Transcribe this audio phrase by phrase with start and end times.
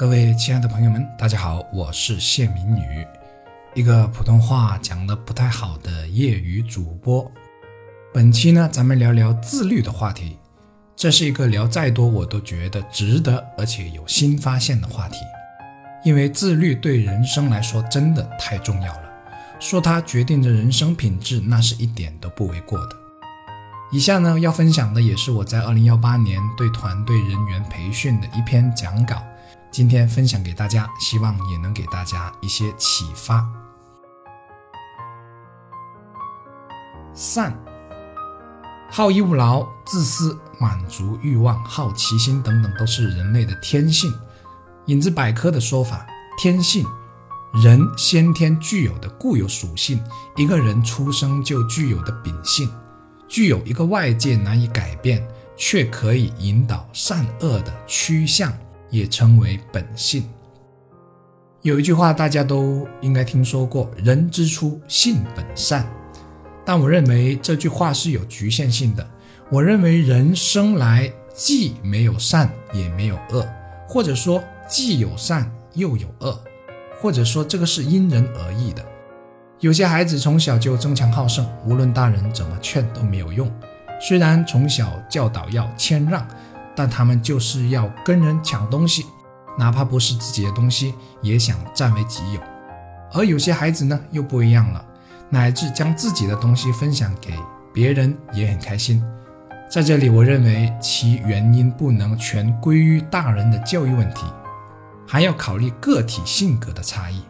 [0.00, 3.06] 各位亲爱的朋友们，大家好，我是谢明宇，
[3.74, 7.30] 一个普通话讲的不太好的业余主播。
[8.10, 10.38] 本期呢，咱们聊聊自律的话题。
[10.96, 15.16] 这是一个聊再多我都觉得值得，而且有新发现的话题。
[16.02, 19.12] 因为自律对人生来说真的太重要了，
[19.58, 22.96] 说它决定着人生品质，那是一点都不为过的。
[23.92, 29.22] 以下呢，要分享的也是我在二零幺八年对团队人员培训的一篇讲稿。
[29.70, 33.48] 今天分享给大家，希望也能给大家一些启发。
[37.14, 37.56] 善，
[38.90, 44.12] 好逸恶劳、自私、满足欲望、好奇心等等，都是人类的天性。
[44.86, 46.04] 引子百科的说法：
[46.36, 46.84] 天性，
[47.62, 50.02] 人先天具有的固有属性，
[50.36, 52.68] 一个人出生就具有的秉性，
[53.28, 55.24] 具有一个外界难以改变
[55.56, 58.52] 却可以引导善恶的趋向。
[58.90, 60.24] 也称为本性。
[61.62, 65.86] 有一句话大家都应该听说过：“人之初，性本善。”
[66.64, 69.06] 但我认为这句话是有局限性的。
[69.50, 73.46] 我认为人生来既没有善，也没有恶，
[73.88, 76.40] 或者说既有善又有恶，
[77.00, 78.84] 或者说这个是因人而异的。
[79.58, 83.50] 有些孩子从小就争强好胜，无论大人怎么劝都没有用。
[84.00, 86.26] 虽然从小教导要谦让。
[86.76, 89.06] 但他们就是要跟人抢东西，
[89.58, 92.40] 哪怕不是自己的东西，也想占为己有。
[93.12, 94.84] 而有些孩子呢，又不一样了，
[95.28, 97.34] 乃至将自己的东西分享给
[97.72, 99.04] 别人也很开心。
[99.68, 104.24] 在这里，我认为其原因不能全归于大人的教育问题，
[105.06, 107.22] 还要考虑个体性格的差异。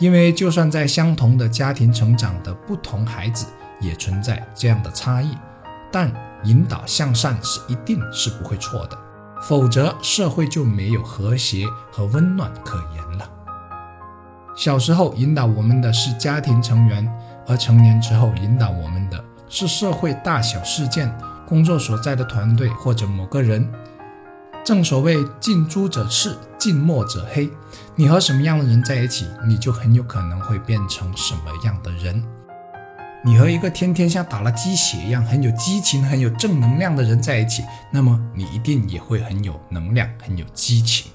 [0.00, 3.46] 因为就算在相同的家庭成长的不同孩子，
[3.80, 5.36] 也存在这样的差异，
[5.90, 6.27] 但。
[6.44, 8.98] 引导向善是一定是不会错的，
[9.42, 13.28] 否则社会就没有和谐和温暖可言了。
[14.56, 17.08] 小时候引导我们的是家庭成员，
[17.46, 21.16] 而成年之后引导我们的是社会大小事件、
[21.46, 23.70] 工作所在的团队或者某个人。
[24.64, 27.50] 正所谓近朱者赤，近墨者黑。
[27.94, 32.22] 你和什么样的人在一起，你就很有可能会变成什么样的人。
[33.24, 41.10] 你和一个天天像打了鸡血一样很有激情、很有正能量的人在一起，那么你一定也会很有能量、很有激情。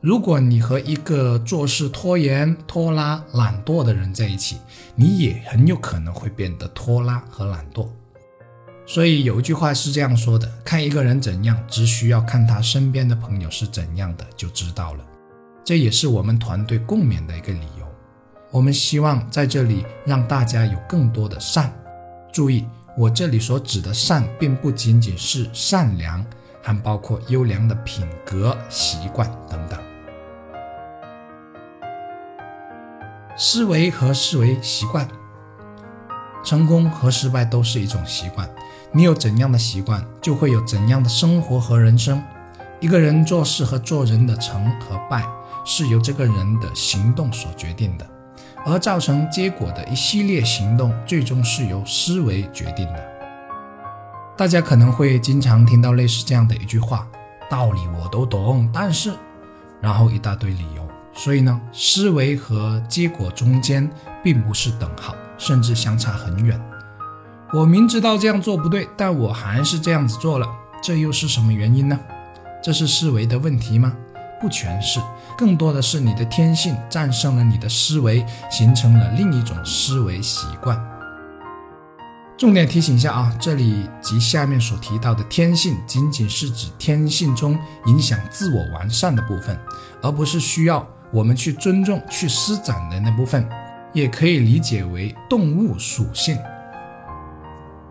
[0.00, 4.58] 如果你和一个做事拖延、拖拉、懒惰的人在一起，
[4.96, 7.86] 你也很有可能会变得拖拉和懒惰。
[8.84, 15.04] 所以有一句话是这样说的：看一个人怎样，只需要看他身边的朋友是怎样的就知道了。
[15.64, 17.60] 这也是我们团队共勉的一个理。
[18.50, 21.70] 我们希望在这里让大家有更多的善。
[22.32, 22.66] 注意，
[22.96, 26.24] 我这里所指的善，并不仅仅是善良，
[26.62, 29.78] 还包括优良的品格、习惯等等。
[33.36, 35.06] 思维和思维习惯，
[36.42, 38.48] 成功和失败都是一种习惯。
[38.92, 42.22] 你有怎样的习惯，就会有怎样的生活和人生。
[42.80, 45.22] 一个人做事和做人的成和败，
[45.64, 48.06] 是由这个人的行动所决定的。
[48.68, 53.02] 而造成结果的一系列行动，最终是由思维决定的。
[54.36, 57.08] 大家可能会经常听到类似这样的一句话
[57.48, 59.12] ：“道理我都懂，但是……”
[59.80, 60.86] 然后一大堆理由。
[61.14, 63.88] 所以呢，思维和结果中间
[64.22, 66.60] 并不是等号，甚至相差很远。
[67.54, 70.46] 我明知道这样做不对，但我还是这样子做了，
[70.82, 71.98] 这又是什么原因呢？
[72.62, 73.96] 这是思维的问题吗？
[74.40, 75.00] 不全是，
[75.38, 80.76] 更多的是你的天性战胜了你的思维，形成了另一种思维习惯。
[82.36, 87.56] 重点提醒一下啊，这里及下面所提到的天性，仅仅是指天性中
[87.86, 89.56] 影响自我完善的部分，
[90.02, 93.48] 而不是需要我们去尊重、去施展的那部分。
[93.94, 96.36] 也可以理解为动物属性。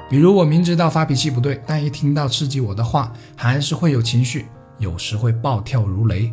[0.10, 4.48] 比如我明知道发脾气不对，但一听到刺激我的话，还是会有情绪。
[4.78, 6.32] 有时会暴跳如雷，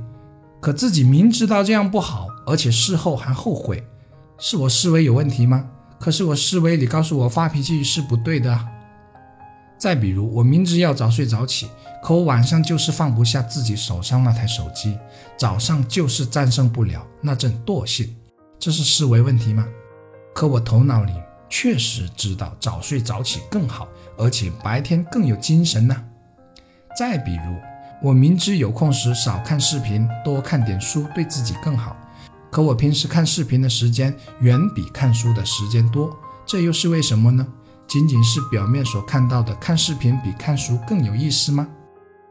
[0.64, 3.86] 可自己明知道这样不好，而且事后还后悔，
[4.38, 5.68] 是我思维有问题吗？
[6.00, 8.66] 可是我思维里告诉我发脾气是不对的啊。
[9.76, 11.68] 再比如，我明知要早睡早起，
[12.02, 14.98] 可我晚上就是放不下自己手上那台手机，
[15.36, 18.16] 早上就是战胜不了那阵惰性，
[18.58, 19.68] 这是思维问题吗？
[20.34, 21.12] 可我头脑里
[21.50, 23.86] 确实知道早睡早起更好，
[24.16, 25.94] 而且白天更有精神呢。
[26.98, 27.73] 再比如。
[28.02, 31.96] 我明知有空时少看视频，多看点书对自己更好，
[32.50, 36.14] 可我平时看视频的时间远比看书的时间多，
[36.44, 37.46] 这又是为什么呢？
[37.86, 41.66] 仅仅是表面所看到的看视频比看书更有意思吗？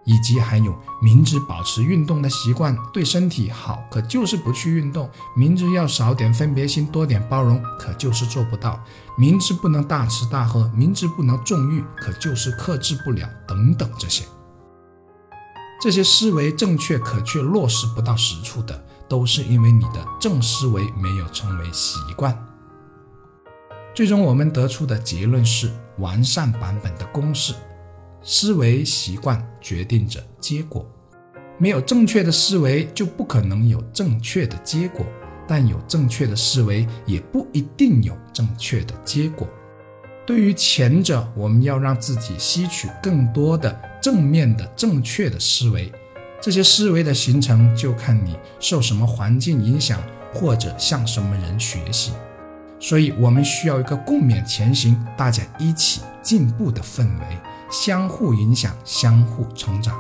[0.06, 8.78] 以及还有明知保持运动的习惯对身体好，可就是不去运动；明知要少点分别心，多点包容，可就是做不到；
[9.18, 13.30] 明知不能大吃大喝，明知不能纵欲，可就是克制不了。
[13.48, 14.26] 等等，这些，
[15.84, 22.34] 这些思维正确，可却落实不到实处的，都是因为你的正思维没有成为习惯。
[23.94, 27.54] 最终，我们得出的结论是完善版本的公式。
[28.22, 30.90] 思维习惯决定着结果，
[31.58, 35.06] 没有正确的思维就不可能有正确的结果，
[35.46, 39.46] 但有正确的思维也不一定有正确的结果。
[40.26, 45.90] 对于前者，我们要让自己吸取更多的正面的正确的思维，
[46.42, 50.04] 这些思维的形成就看你受什么环境影响，
[50.34, 52.12] 或者向什么人学习。
[52.82, 57.26] 所以，我们需要一个共勉前行、大家一起进步的氛围。
[57.72, 59.98] 相互影响，相互成长。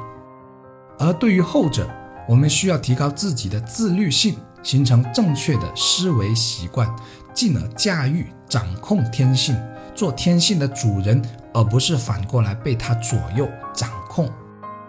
[0.99, 1.89] 而对于后者，
[2.27, 6.93] 我们需要提高自己的自律性，形成正确的思维习惯，
[7.33, 9.55] 进而驾驭、掌控天性，
[9.95, 11.21] 做天性的主人，
[11.53, 14.31] 而不是反过来被他左右、掌控。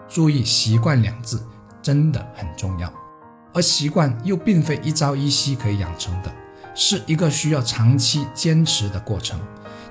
[0.07, 1.43] 注意“习惯”两字
[1.81, 2.91] 真的很重要，
[3.53, 6.31] 而习惯又并非一朝一夕可以养成的，
[6.75, 9.39] 是一个需要长期坚持的过程。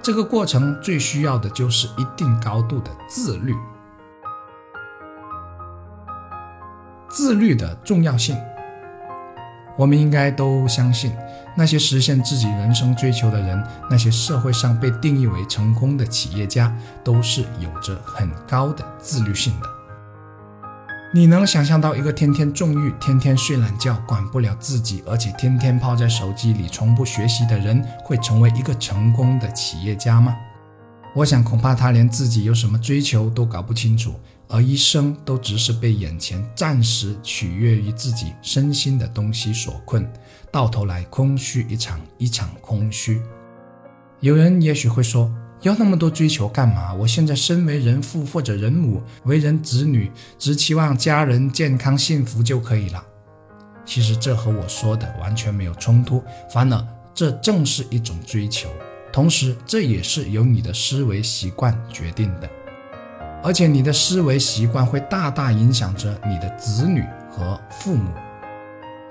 [0.00, 3.55] 这个过程最需要的就是一定高度的自律。
[7.09, 8.37] 自律的重要性，
[9.76, 11.12] 我们应该都相信，
[11.56, 19.67] 那些实现自己人生追求的人，那些社会上被定义为成功的企业家，都是有着很高的自律性的。
[21.12, 30.35] 你能想象到一个天天纵欲、天天睡懒觉、管不了自己，而且天天泡在手机里、从不学习的人，会成为一个成功的企业家吗？
[31.15, 34.15] 我想，恐怕他连自己有什么追求都搞不清楚，
[34.49, 40.11] 而一生都只是被眼前暂时取悦于自己身心的东西所困，
[40.50, 43.20] 到头来空虚一场，一场空虚。
[44.20, 45.32] 有人也许会说。
[45.62, 46.93] 要那么多追求干嘛？
[46.93, 53.02] 我现在身为人父或者人母，为人子女，只期望家人健康幸福就可以了。
[53.87, 58.69] 其实这和我说的完全没有冲突，反而这正是一种追求，
[59.11, 62.50] 同时这也是由你的思维习惯决定的，
[63.44, 68.11] 而且你的思维习惯会大大影响着你的子女和父母，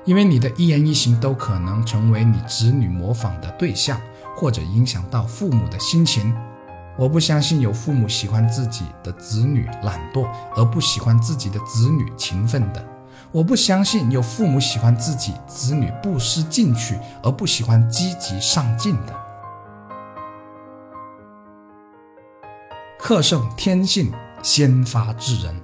[0.03, 3.97] 因为你的一言一行都可能成为你子女模仿的对象。
[4.35, 6.35] 或者影响到父母的心情，
[6.97, 12.81] 我不相信有父母喜欢自己的子女懒惰而不喜欢自己的子女勤奋的；
[13.31, 19.13] 我不相信有父母喜欢自己子女不思进取而不喜欢积极上进的。
[22.97, 24.11] 克胜天性，
[24.43, 25.55] 先发制人。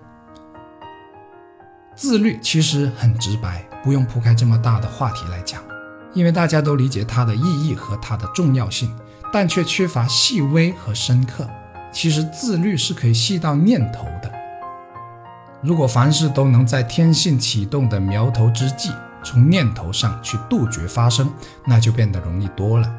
[1.96, 5.62] 自律其实很直白，不用铺开这么大的话题来讲。
[6.12, 8.92] 因为大家都理解它的意义和它的重要性，
[9.32, 11.48] 但却缺乏细微和深刻。
[11.92, 14.32] 其实自律是可以细到念头的。
[15.62, 18.92] 如果凡事都能在天性启动的苗头之际，
[19.24, 21.32] 从念头上去杜绝发生，
[21.66, 22.92] 那就变得容易多了。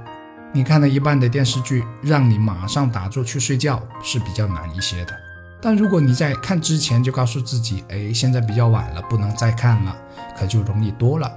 [0.53, 5.30] 你看了一半的电视剧，让你马上打住去睡觉是比较难一些的。
[5.63, 9.95] 但如果你在看之前就告诉自己，哎，现在比较晚了，不能再看了，
[10.37, 11.31] 可就容易多了。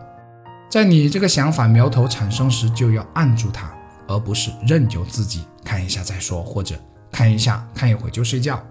[0.70, 3.72] 在你这个想法苗头产生时，就要按住它，
[4.08, 6.76] 而不是任由自己看一下再说，或者
[7.12, 8.64] 看一下看一会就睡觉。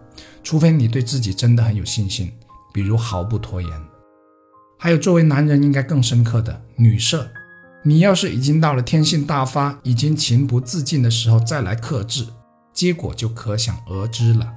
[0.43, 2.33] 除非你对自己真的很有信心，
[2.73, 3.71] 比如毫不拖延。
[4.79, 7.29] 还有，作为男人应该更深刻的女色，
[7.83, 12.27] 你要是已经到了天性大发、已经情不自禁的时候再来克制，
[12.73, 14.53] 结果就可想而知了。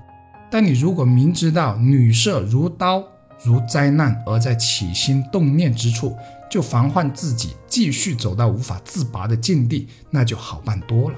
[0.50, 3.04] 但你如果明知道女色如刀
[3.44, 6.16] 如灾难，而在起心动念之处，
[6.50, 11.18] 就防患自己继续走到无法自拔的境地，那就好办多了。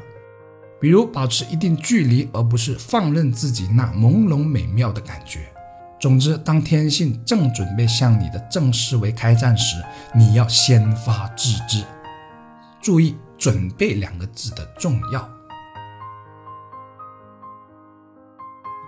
[0.80, 5.48] 比如保持一定距离，而不是放任自己那朦胧美妙的感觉。
[6.00, 9.84] 总之，当天性正准备向你的正思维开战时，
[10.16, 11.84] 你要先发制之。
[12.80, 15.28] 注意“准备”两个字的重要。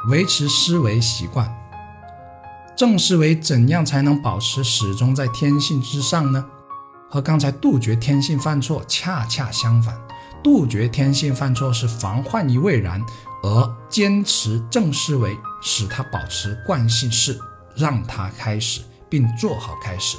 [0.08, 1.54] 维持思维习惯。
[2.76, 6.46] 正思维怎样才能保持始终在天性之上呢？
[7.10, 10.00] 和刚才杜绝天性犯错恰恰相反。
[10.42, 13.04] 杜绝天性犯错是防患于未然，
[13.44, 17.38] 而坚持正思维使他保持惯性式，
[17.76, 20.18] 让他开始并做好开始。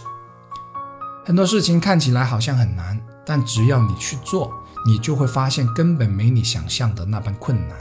[1.25, 4.53] 很多事情看起来好像很难，但只要你去做，
[4.85, 7.79] 你就会发现根本没你想象的那般困难。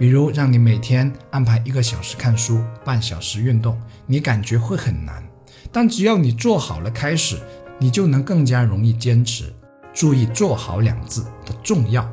[0.00, 5.22] 比如让你每天安排一个小时看书，半小时运动，你感觉会很难，
[5.70, 7.36] 但只要你做好了开始，
[7.78, 9.52] 你就能更加容易坚持。
[9.92, 12.10] 注意“做好”两字的重要，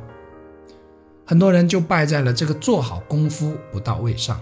[1.24, 4.38] 很多人就败在了这个做好功夫不到位上。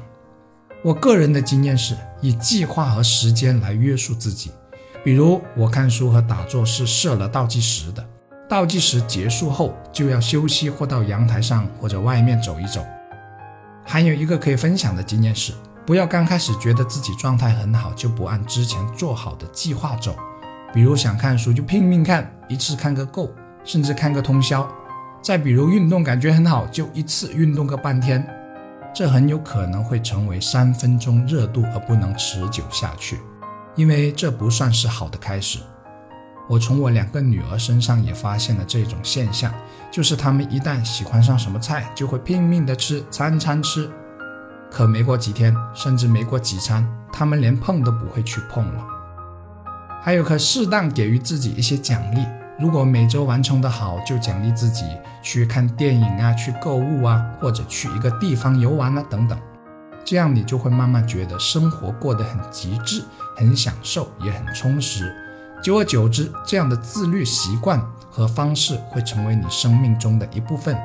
[0.82, 4.50] 我个人的经验是以计划和时间来约束自己，
[5.04, 8.04] 比如我看书和打坐是设了倒计时的，
[8.48, 12.84] 倒计时结束后就要休息或到阳台上或者外面走一走。
[13.86, 15.52] 还有一个可以分享的经验是，
[15.86, 20.14] 不要刚开始觉得自己状态很好就不按之前做好的计划走，
[20.74, 23.30] 比如想看书就拼命看，一次看个够，
[23.64, 24.68] 甚至看个通宵。
[25.22, 28.26] 再比如运动感觉很好，就一次运动个半天，
[28.92, 33.20] 这很有可能会成为三分钟热度而不能持久下去，
[33.76, 35.60] 因为这不算是好的开始。
[36.48, 39.52] 我从我两个女儿身上也发现了这种现象，
[39.90, 43.90] 就是她们一旦喜欢上什么菜，就会拼命的吃，餐餐吃。
[44.70, 48.84] 可没过几天，甚至没过几餐，她们连碰都不会去碰了。
[50.02, 52.24] 还有，可适当给予自己一些奖励，
[52.60, 54.84] 如果每周完成的好，就奖励自己
[55.22, 59.36] 去看电影啊，去购物啊，或者去一个地方游玩啊，等等。
[60.04, 63.02] 这样你就会慢慢觉得生活过得很极致，
[63.34, 65.12] 很享受，也很充实。
[65.66, 70.78] 久而久之，这样的自律习惯和方式会成为你生命中的一部分，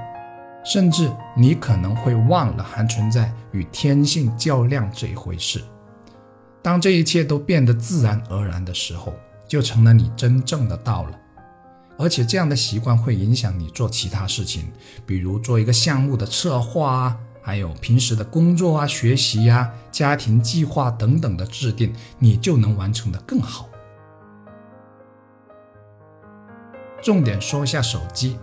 [0.65, 1.07] 甚至
[1.38, 5.61] 你可能会忘了还存在与天性较量这一回事。
[6.63, 9.13] 当这一切都变得自然而然的时候，
[9.47, 11.11] 就成了你真正的道了。
[12.00, 14.71] 而且这样的习惯会影响你做其他事情，
[15.05, 23.67] 比如做一个项目的策划啊，还有平时的工作啊、学习呀、家庭计划等等的制定，你就能完成的更好。
[27.01, 28.38] 重点说一下手机，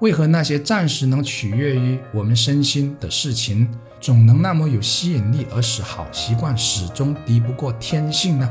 [0.00, 8.48] 为何那些暂时能取悦于我们身心的事情，总能那么有吸引力，而使好习惯始终敌不过天性呢？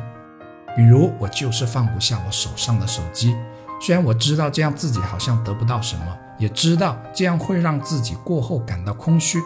[0.75, 3.35] 比如，我就是放不下我手上的手机，
[3.79, 9.39] 虽然我知道这样自己好像得不到什么，也知道这样会让自己过后感到空虚。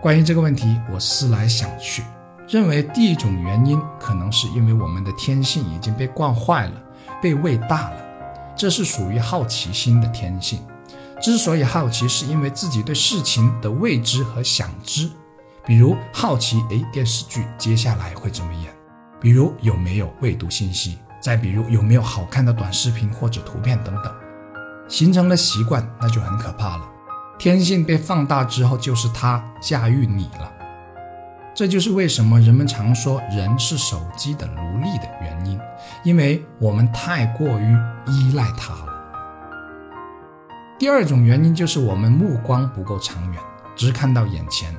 [0.00, 2.04] 关于这个问题，我思来想去，
[2.46, 6.82] 认为第一种原因可能是因为我们的天性已经被惯坏了，
[7.20, 8.07] 被喂大了。
[8.58, 10.60] 这是属于好奇心的天性。
[11.22, 15.08] 之所以好奇，是因为自己对事情的未知和想知。
[15.64, 18.74] 比如好奇，诶，电视剧接下来会怎么演？
[19.20, 20.98] 比如有没有未读信息？
[21.20, 24.12] 再比如有没有好看的短视频或者图片等等，
[24.88, 26.88] 形成了习惯，那就很可怕了。
[27.38, 30.52] 天性被放大之后，就是它驾驭你了。
[31.58, 35.58] 这就是为什么人们常说人是手机的奴隶的原因，
[36.04, 38.86] 因为我们太过于依赖它了。
[40.78, 43.42] 第二种原因就是我们目光不够长远，
[43.74, 44.72] 只看到眼前。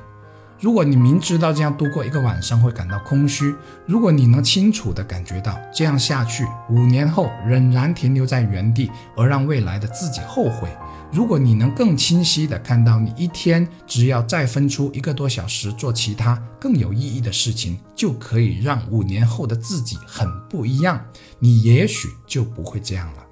[0.60, 3.54] 如果你明知道这样度过一个晚上会感到空虚，
[3.86, 10.68] 如果你能清楚地感觉到这样下去五年后仍然停留在原地，而让未来的自己后悔；
[11.10, 21.02] 如果你能更清晰地看到你一天只要再分出一个多小时做其他更有意义的事情，就可以让五年后的自己很不一样，
[21.38, 23.24] 你也许就不会这样了，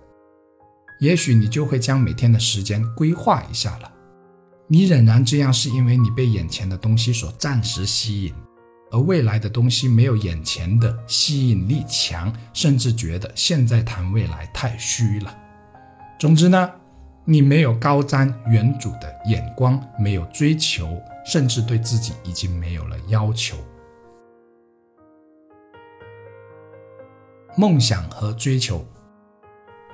[0.99, 3.93] 也许你就会将每天的时间规划一下了。
[4.71, 8.35] 你仍然这样，是因为你被眼前的东西所暂时吸引，
[8.91, 15.35] 而未来的东西没有眼前的吸引力强，甚至觉得现在谈未来太虚了。
[16.21, 16.71] 总之呢，
[17.25, 23.57] 你没有高瞻远瞩的眼光，没有追求，甚至对自己已经没有了要求。
[27.57, 28.87] 梦想和追求，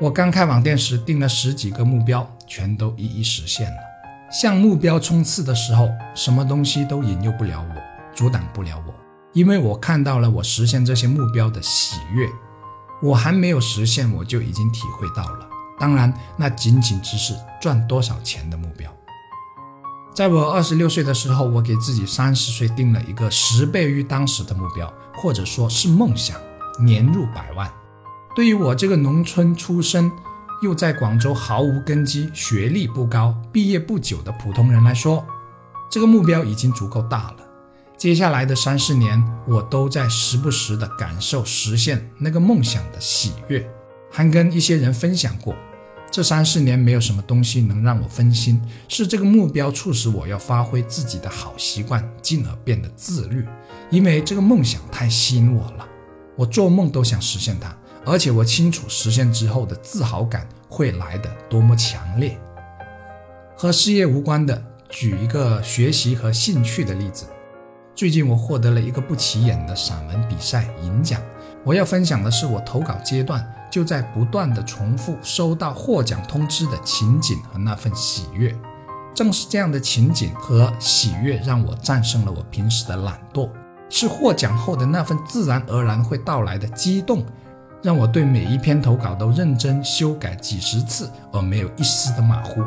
[0.00, 3.93] 我刚开网店时定了十几个目标，全都一一实现了。
[4.34, 8.92] 向目标冲刺的时候，什么东西都引诱不了我，阻挡不了我，
[9.32, 12.28] 因为我看到了我实现这些目标的喜悦。
[13.00, 15.48] 我还没有实现，我就已经体会到了。
[15.78, 18.92] 当然，那仅仅只是赚多少钱的目标。
[20.12, 26.36] 在我二十六岁的时候，我给自己三十岁定了一个十倍于当时的目标，或者说是梦想，
[26.80, 27.70] 年入百万。
[28.34, 30.10] 对于我这个农村出身。
[30.64, 35.24] 又在广州毫无根基、学历不高、毕业不久的普通人来说，
[35.90, 37.36] 这个目标已经足够大了。
[37.98, 43.70] 接下来的三四年，我都在时不时的感受实现那个梦想的喜悦，
[44.10, 45.54] 还跟一些人分享过。
[46.10, 53.44] 这三四年没有什么东西能让我分心，是这个目标促使我要发挥自己的好习惯，进而变得自律。
[53.90, 55.86] 因为这个梦想太吸引我了，
[56.36, 57.76] 我做梦都想实现它。
[58.06, 62.36] 而且我清楚实现之后的自豪感会来的多么强烈。
[63.56, 67.26] 和事业无关的举一个学习和兴趣的例子。
[67.94, 71.22] 最近我获得了一个不起眼的散文比赛银奖。
[71.62, 78.52] 我要分享的是我投稿阶段就在不断的重复收到获奖通知的情景和那份喜悦。
[79.14, 83.48] 正是这样的情景和喜悦，让我战胜了我平时的懒惰。
[83.88, 87.24] 是获奖后的那份自然而然会到来的激动，
[87.84, 92.64] 让我对每一篇投稿都认真修改几十次，而没有一丝的马虎。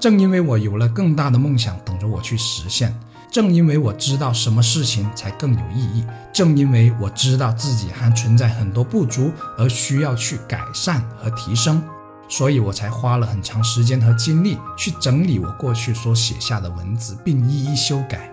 [0.00, 2.98] 正因为我有了更大的梦想等着我去实现。
[3.30, 11.82] 正因为我知道什么事情才更有意义，正因为我知道自己还存在很多不足而需要去改善和提升，
[12.30, 18.32] 所以我才花了很长时间和精力去整理我过去所写下的文字，并一一修改。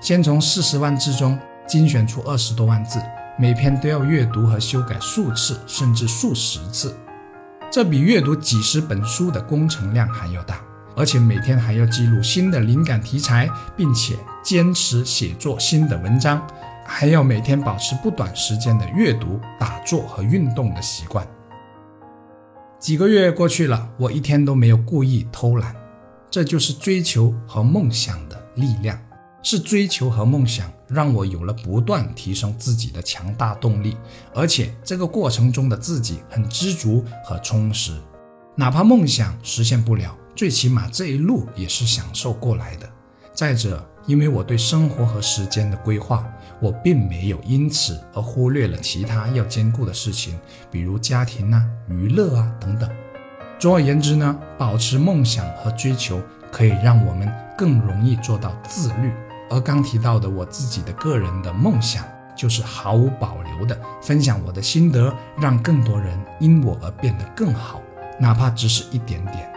[0.00, 3.00] 先从四十万字中精选出二十多万字，
[3.38, 6.96] 每篇都要阅读和修改数次，甚至数十次，
[7.70, 10.58] 这比阅读几十本书的工程量还要大。
[10.96, 16.40] 而且每天还要记录新的灵感题材，并且坚持写作新的文章，
[16.86, 21.26] 还要每天保持不短时间的阅读、打坐和运动的习惯。
[22.78, 25.76] 几个月过去了，我一天都没有故意偷懒，
[26.30, 28.98] 这就是追求和梦想的力量。
[29.42, 33.96] 是追求和梦想让我有了不断提升自己的强大动力，
[34.34, 37.92] 而且这个过程中的自己很知足和充实，
[38.54, 40.16] 哪怕梦想实现不了。
[40.34, 42.88] 最起码这一路也是享受过来的。
[43.32, 46.26] 再者，因为我对生活和时间的规划，
[46.60, 50.38] 我并没有因此而忽略了其他要兼顾的事情，
[50.70, 52.88] 比如家庭啊、娱乐啊等等。
[53.58, 56.20] 总而言之呢，保持梦想和追求
[56.52, 59.10] 可以让我们更容易做到自律。
[59.48, 62.04] 而刚提到的我自己的个人的梦想，
[62.36, 67.80] 就是毫无保留的分享我的心得，让更多人因我而变得更好，
[68.18, 69.50] 哪怕只是一点点。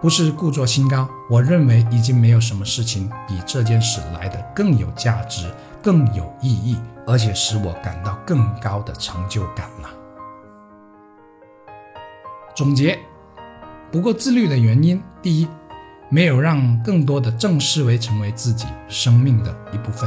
[0.00, 5.48] 不是故作清高，我认为已经没有什么事情比这件事来的更有价值、
[5.80, 9.88] 更有意义，而且使我感到更高的成就感了。
[12.56, 12.98] 总结：
[13.92, 15.46] 不够自律的原因，第一，
[16.12, 20.06] 没有让更多的正思维成为自己生命的一部分，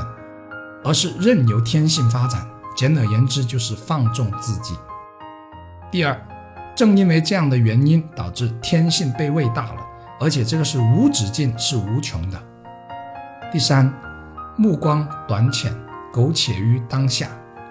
[0.83, 2.45] 而是任由天性发展。
[2.77, 4.75] 简而言之，就是放纵自己。
[5.91, 6.15] 第二。
[6.75, 9.77] 正因为这样的原因，导致天性被喂大了，
[10.19, 12.37] 而且这个是无止境、是无穷的。
[13.49, 13.89] 第三，
[14.57, 15.73] 目光短浅，
[16.11, 17.29] 苟且于当下，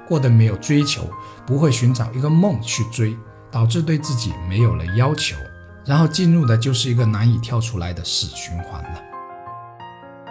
[0.08, 1.02] 过得没有追求，
[1.44, 3.14] 不会寻找一个梦去追，
[3.50, 5.36] 导致对自己没有了要求，
[5.84, 9.02] 然后进入的就是一个难以跳出来的死循环了。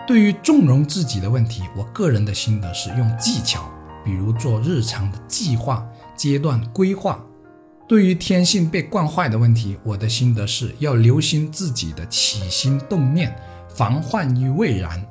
[0.05, 3.71] 对于纵容自己的问题，我个人的心得是用技巧，
[4.03, 7.23] 比如做日常的计划、阶段规划。
[7.87, 13.35] 对于天性被惯坏的问题，我的心得是要留心自己的起心动念，
[13.69, 15.05] 防患于未然。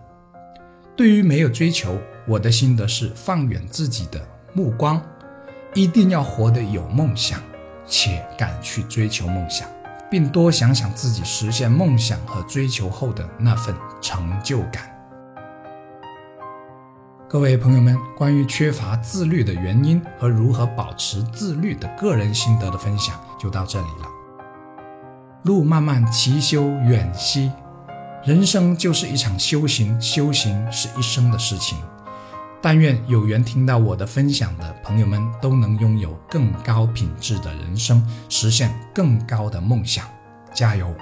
[0.97, 4.21] 对于没有追求，我的心得是放远自己的
[4.53, 5.01] 目光，
[5.75, 7.41] 一定要活得有梦想，
[7.87, 9.67] 且敢去追求梦想，
[10.13, 14.83] 并多想想自己实现梦想和追求后的那份成就感。
[17.27, 24.07] 各位朋友们，关于缺乏自律的原因和如何保持自律的个人心得的分享就到这里了。
[25.45, 27.51] 路漫漫其修远兮，
[28.23, 31.79] 人生就是一场修行，修行是一生的事情。
[32.63, 40.07] 但愿有缘听到我的分享的朋友们都能拥有更高品质的人生，实现更高的梦想，
[40.55, 40.95] 加油！